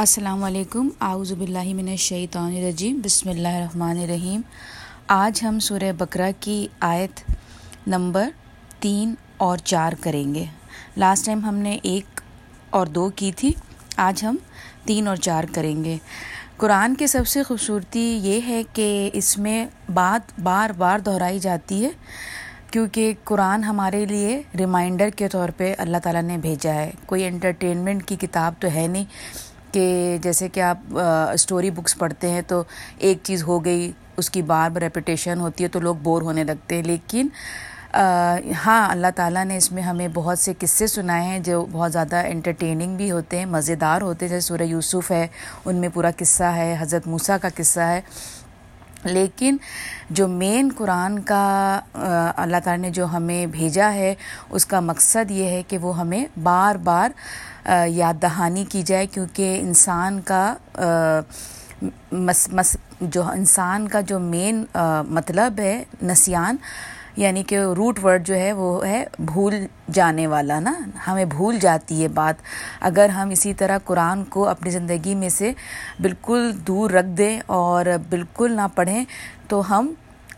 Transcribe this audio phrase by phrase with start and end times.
[0.00, 4.40] السلام علیکم۔ اعوذ باللہ من الشیطان الرجیم۔ بسم اللہ الرحمن الرحیم۔
[5.06, 7.30] آج ہم سورہ بقرہ کی آیت
[7.86, 8.30] نمبر
[8.80, 10.44] تین اور چار کریں گے۔
[10.96, 12.20] لاسٹ ٹائم ہم نے ایک
[12.70, 13.52] اور دو کی تھی،
[13.96, 14.36] آج ہم
[14.84, 15.96] تین اور چار کریں گے۔
[16.56, 21.84] قرآن کی سب سے خوبصورتی یہ ہے کہ اس میں بات بار بار دہرائی جاتی
[21.84, 21.90] ہے،
[22.70, 28.08] کیونکہ قرآن ہمارے لیے ریمائنڈر کے طور پہ اللہ تعالیٰ نے بھیجا ہے۔ کوئی انٹرٹینمنٹ
[28.08, 29.04] کی کتاب تو ہے نہیں۔
[29.72, 30.98] کہ جیسے کہ آپ
[31.32, 32.62] اسٹوری بکس پڑھتے ہیں تو
[32.98, 36.44] ایک چیز ہو گئی، اس کی بار بار ریپیٹیشن ہوتی ہے تو لوگ بور ہونے
[36.44, 37.28] لگتے ہیں، لیکن
[38.64, 42.16] ہاں اللہ تعالیٰ نے اس میں ہمیں بہت سے قصے سنائے ہیں جو بہت زیادہ
[42.26, 45.26] انٹرٹیننگ بھی ہوتے ہیں، مزیدار ہوتے ہیں، جیسے سورہ یوسف ہے،
[45.64, 48.00] ان میں پورا قصہ ہے، حضرت موسیٰ کا قصہ ہے۔
[49.04, 49.56] لیکن
[50.10, 54.14] جو مین قرآن کا اللہ تعالیٰ نے جو ہمیں بھیجا ہے،
[54.50, 57.10] اس کا مقصد یہ ہے کہ وہ ہمیں بار بار
[57.88, 60.52] یاد دہانی کی جائے، کیونکہ انسان کا
[62.12, 64.64] مس مس، جو انسان کا جو مین
[65.08, 66.56] مطلب ہے نسیان
[67.20, 69.54] یعنی کہ روٹ ورڈ جو ہے وہ ہے بھول
[69.92, 70.72] جانے والا نا،
[71.06, 72.42] ہمیں بھول جاتی ہے بات۔
[72.80, 75.52] اگر ہم اسی طرح قرآن کو اپنی زندگی میں سے
[76.00, 79.04] بالکل دور رکھ دیں اور بالکل نہ پڑھیں،
[79.48, 79.92] تو ہم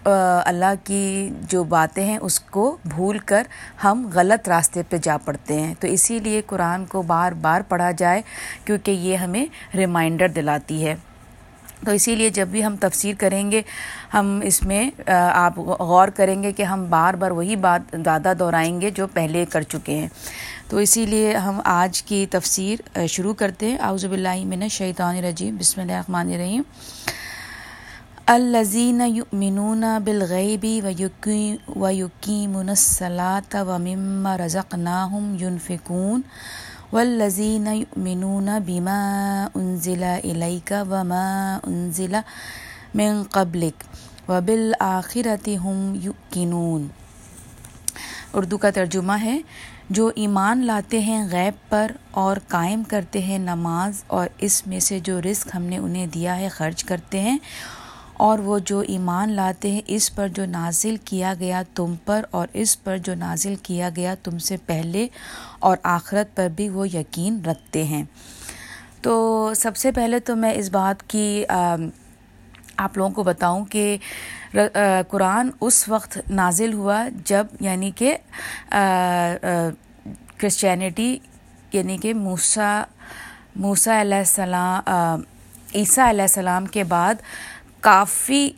[0.05, 3.43] اللہ کی جو باتیں ہیں، اس کو بھول کر
[3.85, 7.91] ہم غلط راستے پہ جا پڑتے ہیں۔ تو اسی لیے قرآن کو بار بار پڑھا
[7.91, 8.23] جائے،
[8.65, 9.47] کیونکہ یہ ہمیں
[9.77, 10.95] ریمائنڈر دلاتی ہے۔
[11.85, 13.63] تو اسی لیے جب بھی ہم تفسیر کریں گے،
[14.15, 18.81] ہم اس میں آپ غور کریں گے کہ ہم بار بار وہی بات زیادہ دہرائیں
[18.81, 20.09] گے جو پہلے کر چکے ہیں۔
[20.69, 25.57] تو اسی لیے ہم آج کی تفسیر شروع کرتے ہیں۔ اعوذ باللہ من الشیطان الرجیم۔
[25.61, 26.63] بسم اللہ الرحمن الرحیم۔
[28.27, 36.21] الزین یؤمنون بالغیبی و یقین و یقین الصلاۃ و مما رزقناہم ينفقون
[36.93, 38.97] والذین یؤمنون بما
[39.55, 42.17] انزل الیک وما انزل
[42.95, 43.85] من قبلک
[44.29, 46.87] وبالآخرۃ هم یقینون
[48.35, 49.39] اردو کا ترجمہ ہے،
[49.91, 54.99] جو ایمان لاتے ہیں غیب پر اور قائم کرتے ہیں نماز اور اس میں سے
[55.01, 57.39] جو رزق ہم نے انہیں دیا ہے خرچ کرتے ہیں۔
[58.25, 62.49] اور وہ جو ایمان لاتے ہیں، اس پر جو نازل کیا گیا تم پر اور
[62.53, 65.07] اس پر جو نازل کیا گیا تم سے پہلے
[65.59, 68.03] اور آخرت پر بھی وہ یقین رکھتے ہیں۔
[69.03, 69.13] تو
[69.57, 71.45] سب سے پہلے تو میں اس بات کی
[72.77, 73.97] آپ لوگوں کو بتاؤں کہ
[75.09, 78.17] قرآن اس وقت نازل ہوا جب یعنی کہ
[80.37, 81.17] کرسچینٹی
[81.73, 82.83] یعنی کہ موسیٰ
[83.57, 85.21] موسیٰ علیہ السلام
[85.75, 87.15] عیسیٰ علیہ السلام کے بعد
[87.83, 88.49] کافی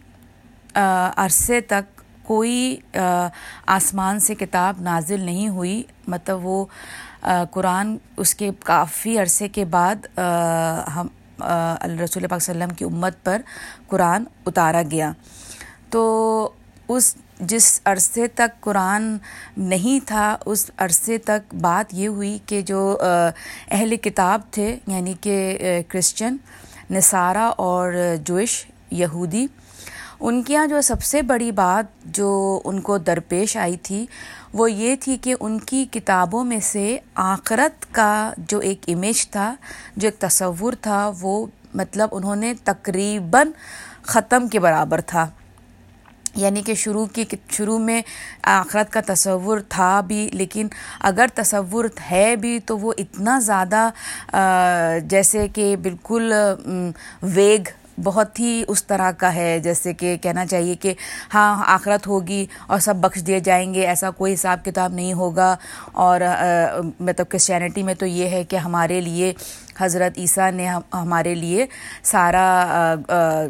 [0.75, 2.77] عرصے تک کوئی
[3.67, 6.65] آسمان سے کتاب نازل نہیں ہوئی۔ مطلب وہ
[7.51, 10.07] قرآن اس کے کافی عرصے کے بعد
[10.97, 11.09] ہم
[12.03, 13.41] رسول پاک وسلم کی امت پر
[13.89, 15.13] قرآن اتارا گیا۔
[15.91, 16.03] تو
[16.89, 19.17] اس، جس عرصے تک قرآن
[19.57, 25.83] نہیں تھا، اس عرصے تک بات یہ ہوئی کہ جو اہل کتاب تھے یعنی کہ
[25.89, 26.37] کرسچن،
[26.91, 27.93] نصارہ اور
[28.25, 29.47] جوش یہودی۔
[30.21, 34.07] ان کے یہاں جو سب سے بڑی بات جو ان کو درپیش آئی تھی،
[34.53, 39.55] وہ یہ تھی کہ ان کی کتابوں میں سے آخرت کا جو ایک امیج تھا،
[39.97, 43.51] جو ایک تصور تھا، وہ مطلب انہوں نے تقریباً
[44.03, 45.29] ختم کے برابر تھا۔
[46.37, 48.03] یعنی کہ شروع کی، شروع میں
[48.43, 50.69] آخرت کا تصور تھا بھی، لیکن
[51.01, 53.91] اگر تصور ہے بھی تو وہ اتنا زیادہ
[55.05, 56.33] جیسے کہ بالکل
[57.23, 57.69] ویگ
[58.03, 60.95] بہت ہی اس طرح کا ہے، جیسے کہ کہنا چاہیے کہ
[61.35, 65.55] ہاں آخرت ہوگی اور سب بخش دیے جائیں گے، ایسا کوئی حساب کتاب نہیں ہوگا۔
[65.93, 66.21] اور
[67.01, 69.33] مطلب کرسچینٹی میں تو یہ ہے کہ ہمارے لیے،
[69.81, 71.67] حضرت عیسیٰ نے ہمارے لیے
[72.03, 72.95] سارا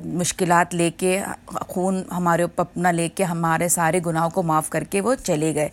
[0.05, 1.21] مشکلات لے کے،
[1.69, 5.55] خون ہمارے اوپر اپنا لے کے ہمارے سارے گناہوں کو معاف کر کے وہ چلے
[5.55, 5.69] گئے۔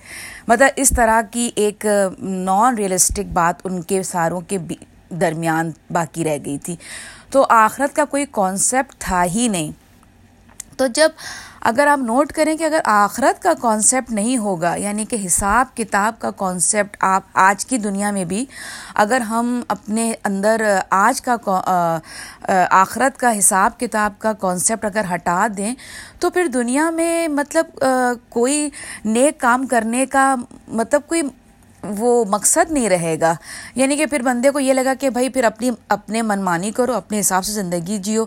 [0.47, 1.85] مطلب اس طرح کی ایک
[2.19, 4.57] نان ریئلسٹک بات ان کے ساروں کے
[5.11, 6.75] درمیان باقی رہ گئی تھی۔
[7.31, 9.71] تو آخرت کا کوئی کانسیپٹ تھا ہی نہیں۔
[10.77, 11.09] تو جب
[11.61, 16.19] اگر آپ نوٹ کریں کہ اگر آخرت کا کانسیپٹ نہیں ہوگا یعنی کہ حساب کتاب
[16.19, 18.45] کا کانسیپٹ آپ آج کی دنیا میں بھی
[18.95, 21.35] اگر ہم اپنے اندر آج کا
[22.69, 25.73] آخرت کا حساب کتاب کا کانسیپٹ اگر ہٹا دیں،
[26.19, 27.85] تو پھر دنیا میں مطلب
[28.29, 28.69] کوئی
[29.05, 30.35] نیک کام کرنے کا
[30.67, 31.21] مطلب کوئی
[31.83, 33.35] وہ مقصد نہیں رہے گا۔
[33.75, 37.19] یعنی کہ پھر بندے کو یہ لگا کہ بھائی پھر اپنی، اپنے منمانی کرو، اپنے
[37.19, 38.25] حساب سے زندگی جیو۔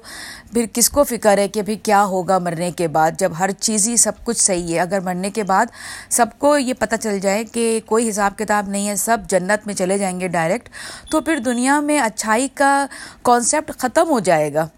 [0.53, 3.89] پھر کس کو فکر ہے کہ بھائی کیا ہوگا مرنے کے بعد؟ جب ہر چیز
[3.89, 5.67] ہی سب کچھ صحیح ہے، اگر مرنے کے بعد
[6.11, 9.75] سب کو یہ پتہ چل جائے کہ کوئی حساب کتاب نہیں ہے، سب جنت میں
[9.75, 10.69] چلے جائیں گے ڈائریکٹ
[11.11, 12.87] تو پھر دنیا میں اچھائی کا
[13.23, 14.69] کانسیپٹ ختم ہو جائے گا۔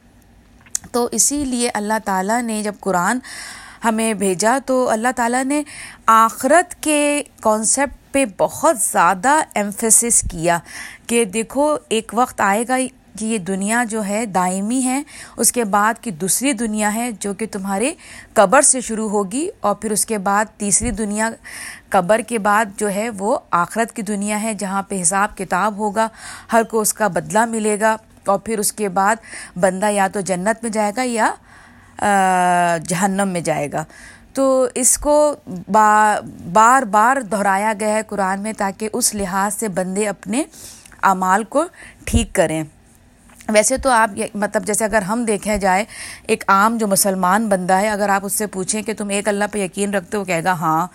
[0.93, 3.19] تو اسی لیے اللہ تعالیٰ نے جب قرآن
[3.85, 5.63] ہمیں بھیجا، تو اللہ تعالیٰ نے
[6.07, 10.59] آخرت کے کانسیپٹ پہ بہت زیادہ ایمفیسس کیا
[11.07, 12.77] کہ دیکھو، ایک وقت آئے گا
[13.19, 15.03] کہ یہ دنیا جو ہے دائمی ہے،
[15.37, 17.93] اس کے بعد کی دوسری دنیا ہے جو کہ تمہارے
[18.35, 21.31] قبر سے شروع ہوگی اور پھر اس کے بعد تیسری دنیا،
[21.91, 26.09] قبر کے بعد جو ہے وہ آخرت کی دنیا ہے جہاں پہ حساب کتاب ہوگا،
[26.53, 29.17] ہر کو اس کا بدلہ ملے گا اور پھر اس کے بعد
[29.57, 31.33] بندہ یا تو جنت میں جائے گا یا
[32.89, 33.85] جہنم میں جائے گا۔
[34.37, 35.35] تو اس کو
[36.53, 40.43] بار بار دہرایا گیا ہے قرآن میں تاکہ اس لحاظ سے بندے اپنے
[41.03, 41.65] اعمال کو
[42.05, 42.63] ٹھیک کریں۔
[43.49, 45.85] ویسے تو آپ مطلب جیسے اگر ہم دیکھیں جائے،
[46.23, 49.45] ایک عام جو مسلمان بندہ ہے، اگر آپ اس سے پوچھیں کہ تم ایک اللہ
[49.53, 50.87] پہ یقین رکھتے ہو کہے گا ہاں۔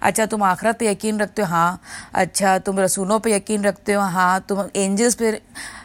[0.00, 1.76] اچھا تم آخرت پہ یقین رکھتے ہو؟ ہاں۔
[2.12, 5.30] اچھا تم رسولوں پہ یقین رکھتے ہو؟ ہاں۔ تم اینجلس پہ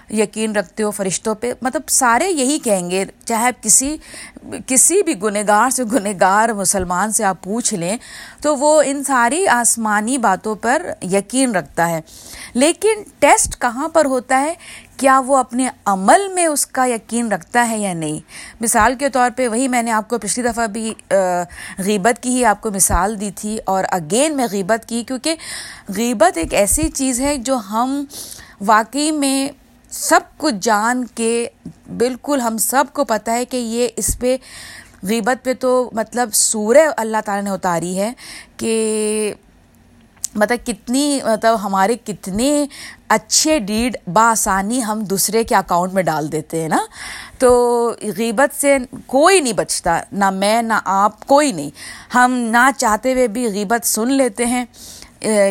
[0.10, 3.98] یقین رکھتے ہو؟ فرشتوں پہ؟ مطلب سارے یہی کہیں گے، چاہے آپ کسی
[4.68, 7.98] کسی بھی گنہگار سے گنہگار مسلمان سے آپ پوچھ لیں،
[8.42, 12.02] تو وہ ان ساری آسمانی باتوں پر یقین رکھتا ہے۔
[12.54, 14.54] لیکن ٹیسٹ کہاں پر ہوتا ہے؟
[15.02, 18.20] کیا وہ اپنے عمل میں اس کا یقین رکھتا ہے یا نہیں؟
[18.62, 20.94] مثال کے طور پہ وہی میں نے آپ کو پچھلی دفعہ بھی
[21.78, 25.36] غیبت کی ہی آپ کو مثال دی تھی اور اگین میں غیبت کی، کیونکہ
[25.98, 28.04] غیبت ایک ایسی چیز ہے جو ہم
[28.62, 29.50] واقعی میں
[29.92, 31.48] سب کچھ جان کے،
[31.98, 34.36] بالکل ہم سب کو پتہ ہے کہ یہ اس پہ،
[35.04, 38.12] غیبت پہ تو مطلب سورہ اللہ تعالیٰ نے اتاری ہے
[38.58, 39.34] کہ
[40.36, 42.66] مطلب کتنی مطلب ہمارے کتنے
[43.10, 46.78] اچھے ڈیڈ بآسانی ہم دوسرے کے اکاؤنٹ میں ڈال دیتے ہیں نا۔
[47.40, 47.50] تو
[48.18, 51.70] غیبت سے کوئی نہیں بچتا، نہ میں، نہ آپ، کوئی نہیں۔
[52.16, 54.66] ہم نہ چاہتے ہوئے بھی غیبت سن لیتے ہیں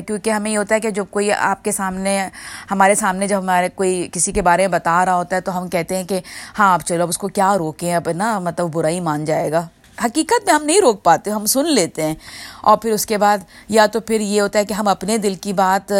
[0.06, 2.28] کیونکہ ہمیں یہ ہوتا ہے کہ جب کوئی آپ کے سامنے،
[2.70, 5.68] ہمارے سامنے جب ہمارے کوئی کسی کے بارے میں بتا رہا ہوتا ہے تو ہم
[5.68, 6.20] کہتے ہیں کہ
[6.58, 9.52] ہاں اب چلو اب اس کو کیا روکیں، اب نا مطلب برا ہی مان جائے
[9.52, 9.66] گا۔
[10.04, 12.14] حقیقت میں ہم نہیں روک پاتے، ہم سن لیتے ہیں۔
[12.62, 13.38] اور پھر اس کے بعد
[13.68, 15.92] یا تو پھر یہ ہوتا ہے کہ ہم اپنے دل کی بات،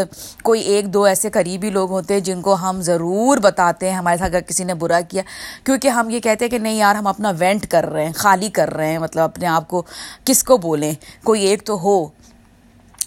[0.43, 4.17] کوئی ایک دو ایسے قریبی لوگ ہوتے ہیں جن کو ہم ضرور بتاتے ہیں ہمارے
[4.17, 5.23] ساتھ اگر کسی نے برا کیا۔
[5.64, 8.49] کیونکہ ہم یہ کہتے ہیں کہ نہیں یار، ہم اپنا وینٹ کر رہے ہیں، خالی
[8.49, 9.82] کر رہے ہیں مطلب اپنے آپ کو
[10.25, 10.93] کس کو بولیں؟
[11.25, 12.19] کوئی ایک تو ہو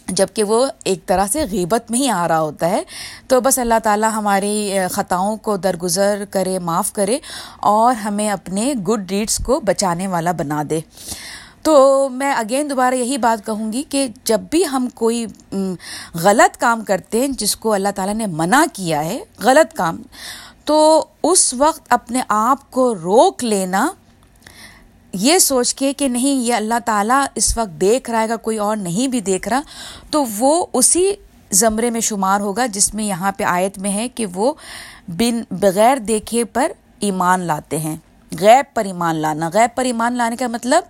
[0.07, 2.81] جبکہ وہ ایک طرح سے غیبت میں ہی آ رہا ہوتا ہے،
[3.27, 7.17] تو بس اللہ تعالیٰ ہماری خطاؤں کو درگزر کرے، معاف کرے
[7.59, 10.79] اور ہمیں اپنے گڈ ڈیڈس کو بچانے والا بنا دے۔
[11.61, 15.25] تو میں اگین دوبارہ یہی بات کہوں گی کہ جب بھی ہم کوئی
[16.13, 20.01] غلط کام کرتے ہیں، جس کو اللہ تعالیٰ نے منع کیا ہے، غلط کام،
[20.65, 23.87] تو اس وقت اپنے آپ کو روک لینا
[25.13, 28.57] یہ سوچ کے کہ نہیں، یہ اللہ تعالیٰ اس وقت دیکھ رہا ہے اگر کوئی
[28.57, 29.61] اور نہیں بھی دیکھ رہا،
[30.11, 31.13] تو وہ اسی
[31.51, 34.53] زمرے میں شمار ہوگا جس میں یہاں پہ آیت میں ہے کہ وہ
[35.07, 37.95] بن بغیر دیکھے پر ایمان لاتے ہیں۔
[38.31, 40.83] غیب پر ایمان لانا۔ غیب پر ایمان لانے کا مطلب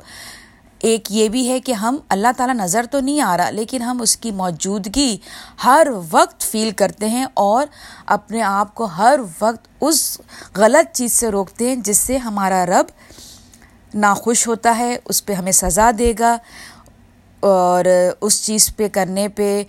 [0.80, 4.02] ایک یہ بھی ہے کہ ہم اللہ تعالیٰ نظر تو نہیں آ رہا، لیکن ہم
[4.02, 5.18] اس کی موجودگی
[5.64, 7.66] ہر وقت فیل کرتے ہیں اور
[8.06, 10.22] اپنے آپ کو ہر وقت اس
[10.58, 12.86] غلط چیز سے روکتے ہیں جس سے ہمارا رب
[13.94, 16.38] ناخوش ہوتا ہے، اس پہ ہمیں سزا دے گا۔
[17.40, 17.86] اور
[18.22, 19.64] اس چیز پہ کرنے پہ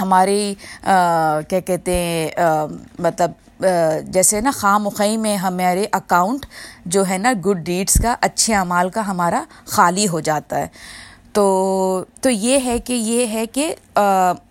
[0.00, 0.54] ہماری
[1.48, 2.28] کیا کہتے ہیں
[2.98, 3.30] مطلب
[4.04, 6.46] جیسے نا خام مخی میں ہمارے اکاؤنٹ
[6.86, 10.66] جو ہے نا گڈ ڈیڈس کا، اچھے اعمال کا ہمارا خالی ہو جاتا ہے۔
[11.32, 11.44] تو
[12.20, 13.74] تو یہ ہے کہ، یہ ہے کہ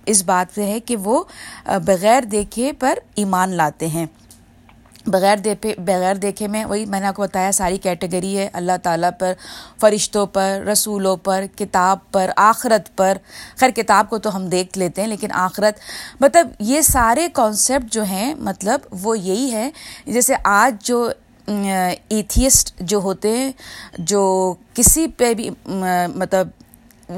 [0.05, 1.23] اس بات پہ ہے کہ وہ
[1.85, 4.05] بغیر دیکھے پر ایمان لاتے ہیں۔
[5.05, 8.77] بغیر دیکھے بغیر دیکھے میں وہی میں نے آپ کو بتایا، ساری کیٹیگری ہے، اللہ
[8.83, 9.33] تعالیٰ پر،
[9.79, 13.17] فرشتوں پر، رسولوں پر، کتاب پر، آخرت پر۔
[13.59, 15.79] خیر، کتاب کو تو ہم دیکھ لیتے ہیں، لیکن آخرت
[16.21, 19.69] مطلب یہ سارے کانسیپٹ جو ہیں مطلب وہ یہی ہے۔
[20.05, 21.09] جیسے آج جو
[21.47, 23.51] ایتھیسٹ جو ہوتے ہیں،
[23.97, 25.49] جو کسی پہ بھی
[26.15, 26.47] مطلب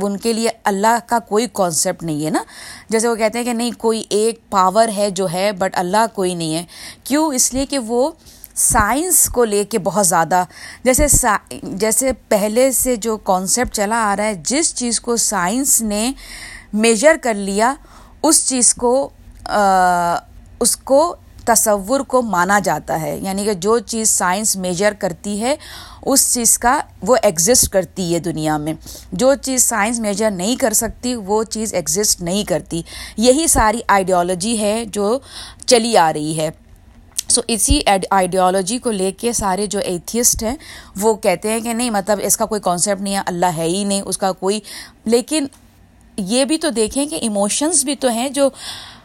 [0.02, 2.44] ان کے لیے اللہ کا کوئی کانسیپٹ نہیں ہے نا۔
[2.90, 6.34] جیسے وہ کہتے ہیں کہ نہیں، کوئی ایک پاور ہے جو ہے بٹ اللہ کوئی
[6.36, 6.66] نہیں ہے۔
[7.04, 8.12] کیوں؟ اس لیے کہ وہ
[8.56, 10.44] سائنس کو لے کے بہت زیادہ،
[10.84, 11.06] جیسے
[11.64, 16.12] جیسے پہلے سے جو کانسیپٹ چلا آ رہا ہے، جس چیز کو سائنس نے
[16.74, 17.74] میجر کر لیا،
[18.24, 19.10] اس چیز کو
[20.60, 25.56] اس کو تصور کو مانا جاتا ہے۔ یعنی کہ جو چیز سائنس میجر کرتی ہے،
[26.06, 28.74] اس چیز کا وہ ایگزسٹ کرتی ہے دنیا میں۔
[29.12, 32.82] جو چیز سائنس میجر نہیں کر سکتی، وہ چیز ایگزسٹ نہیں کرتی۔
[33.18, 35.20] یہی ساری آئیڈیالوجی ہے جو
[35.66, 36.50] چلی آ رہی ہے۔
[37.28, 40.56] سو اسی آئیڈیالوجی کو لے کے سارے جو ایتھیسٹ ہیں،
[40.96, 43.84] وہ کہتے ہیں کہ نہیں مطلب اس کا کوئی کانسیپٹ نہیں ہے، اللہ ہے ہی
[43.84, 44.60] نہیں، اس کا کوئی۔
[45.06, 45.48] لیکن
[46.18, 48.50] یہ بھی تو دیکھیں کہ ایموشنز بھی تو ہیں جو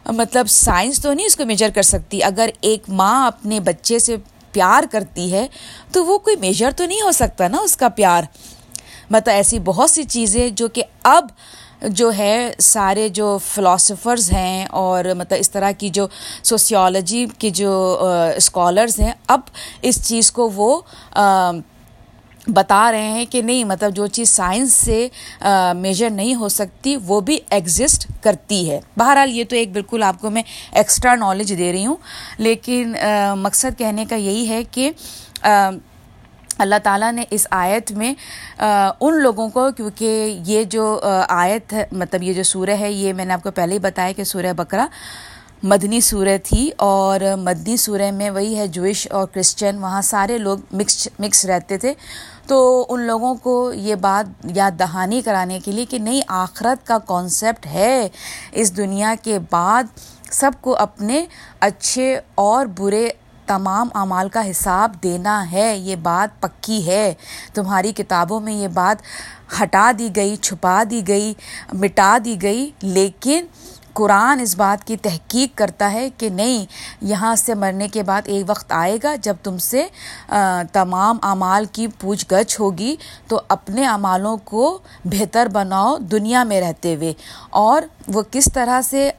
[0.08, 4.16] مطلب سائنس تو نہیں اس کو میجر کر سکتی۔ اگر ایک ماں اپنے بچے سے
[4.52, 5.46] پیار کرتی ہے،
[5.92, 8.22] تو وہ کوئی میجر تو نہیں ہو سکتا نا اس کا پیار۔
[9.10, 11.26] مطلب ایسی بہت سی چیزیں جو کہ اب
[11.82, 16.06] جو ہے، سارے جو فلاسفرز ہیں اور مطلب اس طرح کی جو
[16.42, 18.00] سوسیولوجی کی جو
[18.36, 19.40] اسکالرز ہیں، اب
[19.82, 20.80] اس چیز کو وہ
[22.54, 25.06] بتا رہے ہیں کہ نہیں مطلب جو چیز سائنس سے
[25.76, 30.20] میجر نہیں ہو سکتی، وہ بھی ایگزسٹ کرتی ہے۔ بہرحال یہ تو ایک بالکل آپ
[30.20, 31.96] کو میں ایکسٹرا نالج دے رہی ہوں۔
[32.38, 32.94] لیکن
[33.42, 34.90] مقصد کہنے کا یہی ہے کہ
[36.58, 38.12] اللہ تعالیٰ نے اس آیت میں
[39.00, 43.24] ان لوگوں کو، کیونکہ یہ جو آیت ہے مطلب یہ جو سورہ ہے، یہ میں
[43.24, 44.86] نے آپ کو پہلے ہی بتایا کہ سورہ بکرا
[45.62, 50.58] مدنی سورہ تھی اور مدنی سورہ میں وہی ہے جوئش اور کرسچن وہاں سارے لوگ
[50.72, 51.94] مکس مکس رہتے تھے۔
[52.46, 56.98] تو ان لوگوں کو یہ بات یاد دہانی کرانے کے لیے کہ نئی آخرت کا
[56.98, 58.08] کانسیپٹ ہے۔
[58.52, 59.82] اس دنیا کے بعد
[60.30, 61.26] سب کو اپنے
[61.60, 63.08] اچھے اور برے
[63.46, 67.14] تمام اعمال کا حساب دینا ہے۔ یہ بات پکی ہے۔
[67.54, 69.02] تمہاری کتابوں میں یہ بات
[69.62, 71.34] ہٹا دی گئی، چھپا دی گئی،
[71.72, 73.46] مٹا دی گئی، لیکن
[73.98, 76.66] قرآن اس بات کی تحقیق کرتا ہے کہ نہیں،
[77.00, 79.86] یہاں سے مرنے کے بعد ایک وقت آئے گا جب تم سے
[80.72, 82.96] تمام اعمال کی پوچھ گچھ ہوگی۔
[83.28, 87.12] تو اپنے اعمالوں کو بہتر بناؤ دنیا میں رہتے ہوئے۔
[87.50, 89.10] اور وہ کس طرح سے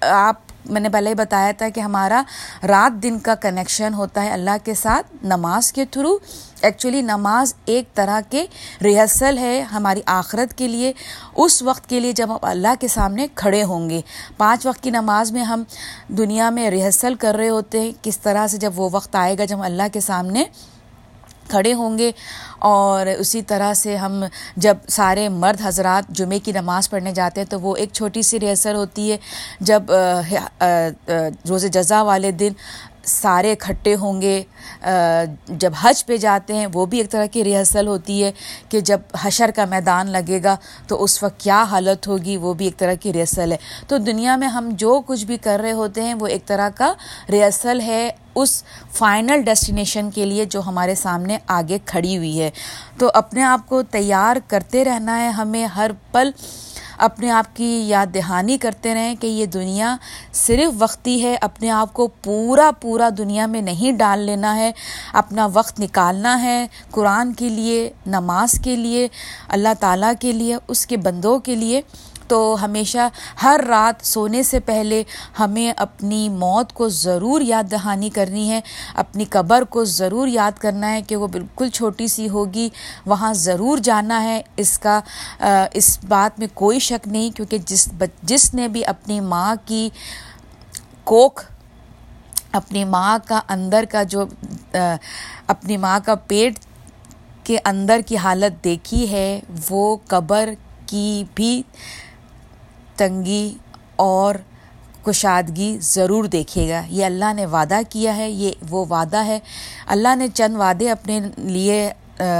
[0.00, 2.22] آپ میں نے پہلے ہی بتایا تھا کہ ہمارا
[2.68, 6.18] رات دن کا کنیکشن ہوتا ہے اللہ کے ساتھ نماز کے تھرو۔
[6.60, 8.46] ایکچولی نماز ایک طرح کے
[8.82, 10.92] ریہرسل ہے ہماری آخرت کے لیے۔
[11.36, 14.00] اس وقت کے لیے جب ہم اللہ کے سامنے کھڑے ہوں گے۔
[14.36, 15.62] پانچ وقت کی نماز میں ہم
[16.08, 19.44] دنیا میں ریہرسل کر رہے ہوتے ہیں۔ کس طرح سے جب وہ وقت آئے گا
[19.44, 20.44] جب ہم اللہ کے سامنے
[21.48, 22.10] کھڑے ہوں گے
[22.58, 24.22] اور اسی طرح سے ہم
[24.56, 28.40] جب سارے مرد حضرات جمعے کی نماز پڑھنے جاتے ہیں تو وہ ایک چھوٹی سی
[28.40, 29.16] ریسر ہوتی ہے
[29.60, 29.92] جب
[31.48, 32.52] روز جزا والے دن
[33.08, 34.42] سارے اکٹھے ہوں گے
[35.48, 38.30] جب حج پہ جاتے ہیں، وہ بھی ایک طرح کی ریہرسل ہوتی ہے
[38.68, 42.64] کہ جب حشر کا میدان لگے گا تو اس وقت کیا حالت ہوگی، وہ بھی
[42.64, 43.56] ایک طرح کی ریہرسل ہے۔
[43.88, 46.92] تو دنیا میں ہم جو کچھ بھی کر رہے ہوتے ہیں، وہ ایک طرح کا
[47.30, 48.62] ریہرسل ہے اس
[48.92, 52.50] فائنل ڈیسٹینیشن کے لیے جو ہمارے سامنے آگے کھڑی ہوئی ہے۔
[52.98, 56.30] تو اپنے آپ کو تیار کرتے رہنا ہے ہمیں ہر پل
[56.98, 59.96] اپنے آپ کی یاد دہانی کرتے رہیں کہ یہ دنیا
[60.32, 64.72] صرف وقتی ہے، اپنے آپ کو پورا پورا دنیا میں نہیں ڈال لینا ہے،
[65.12, 69.08] اپنا وقت نکالنا ہے قرآن کے لیے، نماز کے لیے،
[69.48, 71.80] اللہ تعالیٰ کے لیے، اس کے بندوں کے لیے۔
[72.28, 73.08] تو ہمیشہ
[73.42, 75.02] ہر رات سونے سے پہلے
[75.38, 78.60] ہمیں اپنی موت کو ضرور یاد دہانی کرنی ہے،
[78.94, 82.68] اپنی قبر کو ضرور یاد کرنا ہے کہ وہ بالکل چھوٹی سی ہوگی،
[83.06, 85.00] وہاں ضرور جانا ہے۔ اس کا
[85.72, 87.88] اس بات میں کوئی شک نہیں، کیونکہ جس
[88.22, 89.88] جس نے بھی اپنی ماں کی
[91.04, 91.44] کوکھ،
[92.52, 94.24] اپنی ماں کا اندر کا جو
[94.72, 96.58] اپنی ماں کا پیٹ
[97.44, 100.50] کے اندر کی حالت دیکھی ہے، وہ قبر
[100.86, 101.62] کی بھی
[102.98, 103.54] تنگی
[103.96, 104.34] اور
[105.02, 109.38] کشادگی ضرور دیکھے گا۔ یہ اللہ نے وعدہ کیا ہے، یہ وہ وعدہ ہے۔
[109.86, 111.90] اللہ نے چند وعدے اپنے لیے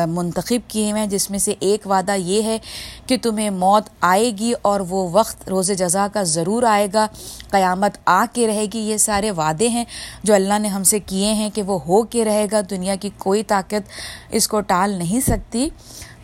[0.09, 2.59] منتخب کیے ہیں، جس میں سے ایک وعدہ یہ ہے
[3.07, 7.07] کہ تمہیں موت آئے گی اور وہ وقت روز جزا کا ضرور آئے گا۔
[7.51, 9.85] قیامت آ کے رہے گی۔ یہ سارے وعدے ہیں
[10.23, 13.11] جو اللہ نے ہم سے کیے ہیں کہ وہ ہو کے رہے گا۔ دنیا کی
[13.19, 13.89] کوئی طاقت
[14.31, 15.69] اس کو ٹال نہیں سکتی۔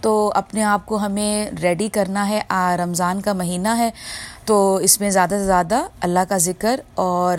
[0.04, 2.40] تو اپنے آپ کو ہمیں ریڈی کرنا ہے
[2.78, 3.90] رمضان کا مہینہ ہے،
[4.44, 7.38] تو اس میں زیادہ سے زیادہ اللہ کا ذکر اور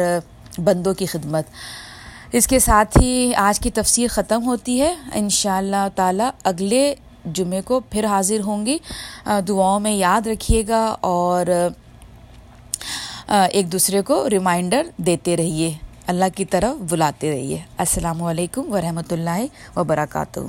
[0.57, 1.45] بندوں کی خدمت۔
[2.31, 6.95] اس کے ساتھ ہی آج کی تفسیر ختم ہوتی ہے۔ ان شاء اللہ تعالیٰ اگلے
[7.25, 8.77] جمعے کو پھر حاضر ہوں گی۔
[9.47, 11.45] دعاؤں میں یاد رکھیے گا اور
[13.27, 15.73] ایک دوسرے کو ریمائنڈر دیتے رہیے۔
[16.07, 20.39] اللہ کی طرف بلاتے رہیے۔ السلام علیکم ورحمۃ اللہ وبرکاتہ۔